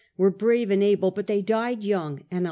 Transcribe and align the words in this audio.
were 0.17 0.31
brave 0.31 0.71
and 0.71 0.81
able, 0.81 1.11
but 1.11 1.27
they 1.27 1.43
died 1.43 1.83
young, 1.83 2.17
and 2.31 2.37
m. 2.37 2.39